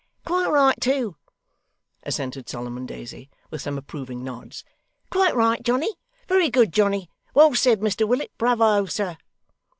[0.15, 1.15] 'And quite right too,'
[2.01, 4.63] assented Solomon Daisy with some approving nods;
[5.11, 5.93] 'quite right, Johnny.
[6.27, 7.11] Very good, Johnny.
[7.35, 8.31] Well said, Mr Willet.
[8.39, 9.15] Brayvo, sir.